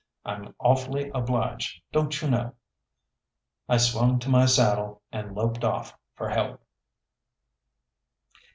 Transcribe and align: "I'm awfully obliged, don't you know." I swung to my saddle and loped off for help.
"I'm 0.25 0.55
awfully 0.57 1.09
obliged, 1.13 1.79
don't 1.91 2.19
you 2.23 2.27
know." 2.31 2.55
I 3.69 3.77
swung 3.77 4.17
to 4.21 4.29
my 4.31 4.47
saddle 4.47 5.03
and 5.11 5.35
loped 5.35 5.63
off 5.63 5.95
for 6.15 6.29
help. 6.29 6.65